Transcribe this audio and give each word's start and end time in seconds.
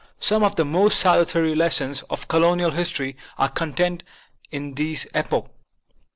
Some 0.19 0.41
of 0.41 0.55
the 0.55 0.65
most 0.65 0.97
salutary 0.97 1.53
lessons 1.53 2.01
of 2.09 2.27
colonial 2.27 2.71
history 2.71 3.15
are 3.37 3.49
contained 3.49 4.03
in 4.49 4.73
this 4.73 5.05
epoch. 5.13 5.51